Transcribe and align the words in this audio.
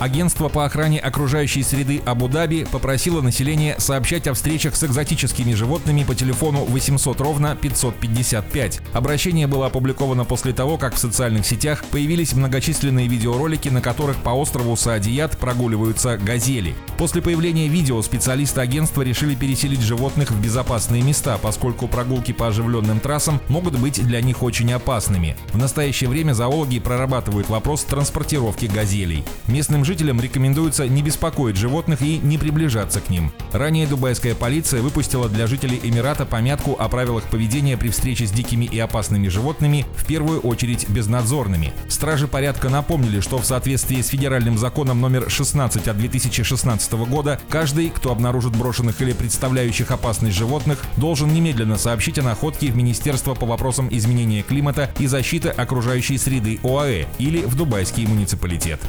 Агентство 0.00 0.48
по 0.48 0.64
охране 0.64 0.98
окружающей 0.98 1.62
среды 1.62 2.00
Абу-Даби 2.06 2.66
попросило 2.72 3.20
население 3.20 3.78
сообщать 3.78 4.26
о 4.28 4.32
встречах 4.32 4.74
с 4.74 4.82
экзотическими 4.82 5.52
животными 5.52 6.04
по 6.04 6.14
телефону 6.14 6.64
800 6.64 7.20
ровно 7.20 7.54
555. 7.54 8.80
Обращение 8.94 9.46
было 9.46 9.66
опубликовано 9.66 10.24
после 10.24 10.54
того, 10.54 10.78
как 10.78 10.94
в 10.94 10.98
социальных 10.98 11.44
сетях 11.44 11.84
появились 11.90 12.32
многочисленные 12.32 13.08
видеоролики, 13.08 13.68
на 13.68 13.82
которых 13.82 14.16
по 14.16 14.30
острову 14.30 14.74
Саадият 14.74 15.36
прогуливаются 15.36 16.16
газели. 16.16 16.74
После 16.96 17.20
появления 17.20 17.68
видео 17.68 18.00
специалисты 18.00 18.62
агентства 18.62 19.02
решили 19.02 19.34
переселить 19.34 19.82
животных 19.82 20.30
в 20.30 20.40
безопасные 20.40 21.02
места, 21.02 21.36
поскольку 21.36 21.88
прогулки 21.88 22.32
по 22.32 22.46
оживленным 22.46 23.00
трассам 23.00 23.38
могут 23.48 23.78
быть 23.78 24.02
для 24.02 24.22
них 24.22 24.42
очень 24.42 24.72
опасными. 24.72 25.36
В 25.52 25.58
настоящее 25.58 26.08
время 26.08 26.32
зоологи 26.32 26.78
прорабатывают 26.78 27.50
вопрос 27.50 27.84
транспортировки 27.84 28.64
газелей. 28.64 29.24
Местным 29.46 29.84
жителям 29.90 30.20
рекомендуется 30.20 30.86
не 30.86 31.02
беспокоить 31.02 31.56
животных 31.56 32.00
и 32.00 32.18
не 32.18 32.38
приближаться 32.38 33.00
к 33.00 33.10
ним. 33.10 33.32
Ранее 33.52 33.88
дубайская 33.88 34.36
полиция 34.36 34.82
выпустила 34.82 35.28
для 35.28 35.48
жителей 35.48 35.80
Эмирата 35.82 36.24
помятку 36.24 36.76
о 36.78 36.88
правилах 36.88 37.24
поведения 37.24 37.76
при 37.76 37.88
встрече 37.88 38.28
с 38.28 38.30
дикими 38.30 38.66
и 38.66 38.78
опасными 38.78 39.26
животными, 39.26 39.84
в 39.96 40.06
первую 40.06 40.42
очередь 40.42 40.88
безнадзорными. 40.88 41.72
Стражи 41.88 42.28
порядка 42.28 42.68
напомнили, 42.68 43.18
что 43.18 43.38
в 43.38 43.44
соответствии 43.44 44.00
с 44.00 44.06
федеральным 44.06 44.58
законом 44.58 45.00
номер 45.00 45.28
16 45.28 45.88
от 45.88 45.98
2016 45.98 46.92
года, 46.92 47.40
каждый, 47.48 47.90
кто 47.90 48.12
обнаружит 48.12 48.56
брошенных 48.56 49.02
или 49.02 49.12
представляющих 49.12 49.90
опасность 49.90 50.36
животных, 50.36 50.78
должен 50.98 51.34
немедленно 51.34 51.76
сообщить 51.76 52.16
о 52.20 52.22
находке 52.22 52.70
в 52.70 52.76
Министерство 52.76 53.34
по 53.34 53.44
вопросам 53.44 53.88
изменения 53.90 54.44
климата 54.44 54.94
и 55.00 55.08
защиты 55.08 55.48
окружающей 55.48 56.16
среды 56.16 56.60
ОАЭ 56.62 57.06
или 57.18 57.40
в 57.40 57.56
Дубайский 57.56 58.06
муниципалитет. 58.06 58.80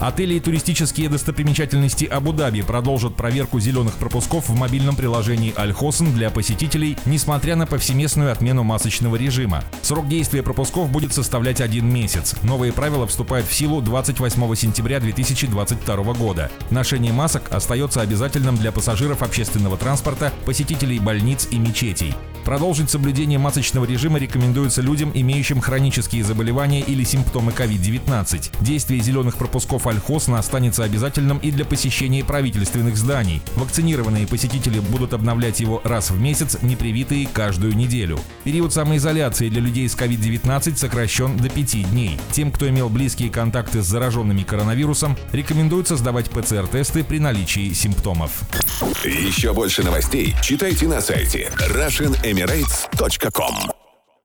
Отели 0.00 0.34
и 0.34 0.40
туристические 0.40 1.10
достопримечательности 1.10 2.06
Абу-Даби 2.06 2.62
продолжат 2.62 3.16
проверку 3.16 3.60
зеленых 3.60 3.96
пропусков 3.96 4.48
в 4.48 4.54
мобильном 4.58 4.96
приложении 4.96 5.52
Аль-Хосн 5.54 6.06
для 6.14 6.30
посетителей, 6.30 6.96
несмотря 7.04 7.54
на 7.54 7.66
повсеместную 7.66 8.32
отмену 8.32 8.64
масочного 8.64 9.16
режима. 9.16 9.62
Срок 9.82 10.08
действия 10.08 10.42
пропусков 10.42 10.90
будет 10.90 11.12
составлять 11.12 11.60
один 11.60 11.86
месяц. 11.86 12.34
Новые 12.42 12.72
правила 12.72 13.06
вступают 13.06 13.46
в 13.46 13.52
силу 13.52 13.82
28 13.82 14.54
сентября 14.54 15.00
2022 15.00 15.96
года. 16.14 16.50
Ношение 16.70 17.12
масок 17.12 17.52
остается 17.52 18.00
обязательным 18.00 18.56
для 18.56 18.72
пассажиров 18.72 19.22
общественного 19.22 19.76
транспорта, 19.76 20.32
посетителей 20.46 20.98
больниц 20.98 21.46
и 21.50 21.58
мечетей. 21.58 22.14
Продолжить 22.44 22.88
соблюдение 22.88 23.38
масочного 23.38 23.84
режима 23.84 24.18
рекомендуется 24.18 24.80
людям, 24.80 25.10
имеющим 25.12 25.60
хронические 25.60 26.24
заболевания 26.24 26.80
или 26.80 27.04
симптомы 27.04 27.52
COVID-19. 27.52 28.62
Действие 28.62 29.02
зеленых 29.02 29.36
пропусков 29.36 29.86
Альхосна 29.90 30.38
останется 30.38 30.84
обязательным 30.84 31.38
и 31.38 31.50
для 31.50 31.64
посещения 31.64 32.24
правительственных 32.24 32.96
зданий. 32.96 33.42
Вакцинированные 33.56 34.26
посетители 34.26 34.78
будут 34.78 35.12
обновлять 35.12 35.60
его 35.60 35.80
раз 35.84 36.10
в 36.10 36.20
месяц, 36.20 36.58
непривитые 36.62 37.28
каждую 37.32 37.76
неделю. 37.76 38.18
Период 38.44 38.72
самоизоляции 38.72 39.48
для 39.48 39.60
людей 39.60 39.88
с 39.88 39.96
COVID-19 39.96 40.76
сокращен 40.76 41.36
до 41.36 41.48
5 41.48 41.90
дней. 41.90 42.18
Тем, 42.32 42.52
кто 42.52 42.68
имел 42.68 42.88
близкие 42.88 43.30
контакты 43.30 43.82
с 43.82 43.86
зараженными 43.86 44.42
коронавирусом, 44.42 45.16
рекомендуется 45.32 45.96
сдавать 45.96 46.30
ПЦР-тесты 46.30 47.04
при 47.04 47.18
наличии 47.18 47.72
симптомов. 47.72 48.42
Еще 49.04 49.52
больше 49.52 49.82
новостей 49.82 50.34
читайте 50.42 50.88
на 50.88 51.00
сайте 51.00 51.50
RussianEmirates.com 51.58 53.79